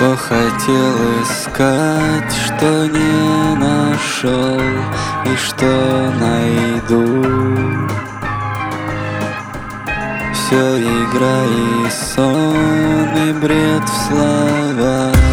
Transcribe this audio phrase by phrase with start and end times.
[0.00, 4.58] Что хотел искать, что не нашел
[5.26, 7.22] и что найду.
[10.32, 15.29] Все игра и сон и бред в словах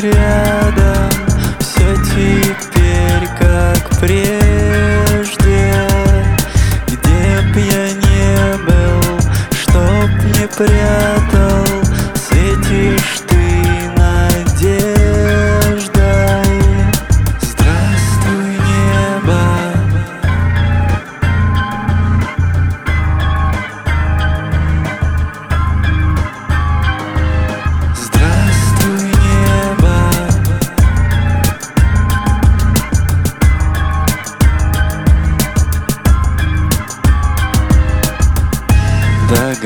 [0.00, 1.10] рядом.
[1.60, 5.72] Все теперь как прежде.
[6.86, 11.07] Где б я не был, чтоб не прятал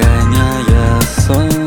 [0.02, 1.61] Догоняя солнце,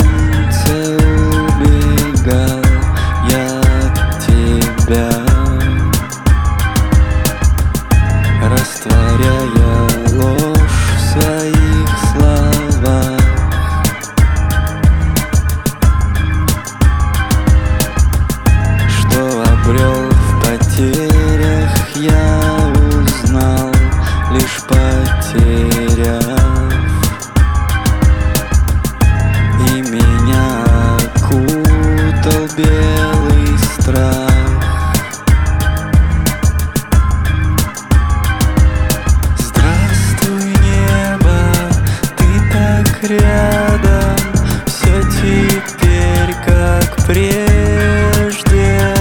[43.07, 44.17] рядом.
[44.65, 48.93] Все теперь как прежде.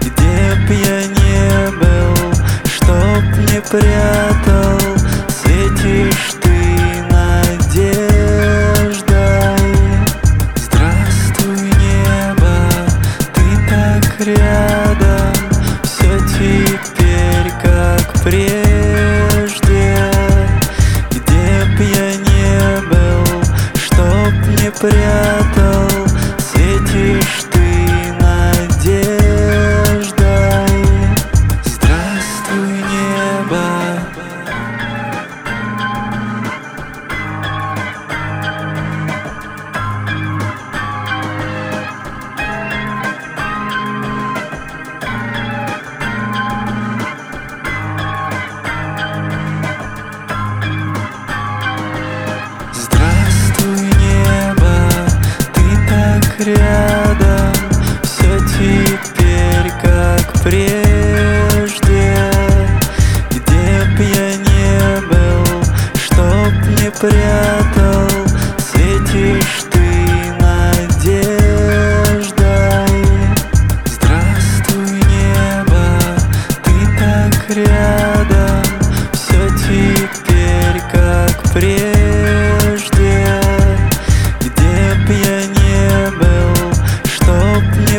[0.00, 2.14] Где б я не был,
[2.64, 4.78] чтоб не прятал
[5.28, 6.58] Светишь ты
[7.10, 8.02] надеждой.
[10.56, 12.54] Здравствуй, небо,
[13.34, 15.34] ты так рядом.
[15.82, 18.61] Все теперь как прежде
[24.82, 25.31] чтоб
[56.44, 57.52] рядом.
[58.02, 60.81] Все теперь как прежде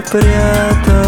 [0.09, 1.02] прятать.